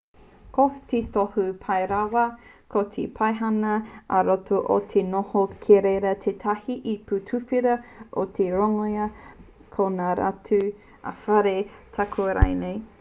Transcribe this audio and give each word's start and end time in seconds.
ko 0.53 0.63
te 0.91 0.99
tohu 1.15 1.43
pai 1.65 1.75
rawa 1.91 2.23
o 2.81 2.81
te 2.95 3.03
paihana 3.19 3.73
ā-roto 4.21 4.61
ko 4.71 4.77
te 4.95 5.03
noho 5.11 5.43
ki 5.67 5.77
reira 5.87 6.15
a 6.17 6.19
tētahi 6.25 6.79
ipu 6.95 7.19
tuwhera 7.29 7.77
o 8.25 8.27
te 8.39 8.49
rongoā 8.57 9.07
o 9.85 9.93
ngā 9.99 10.09
matū 10.23 10.63
ā-whare 11.15 11.57
tāoke 11.99 12.31
rānei 12.41 12.83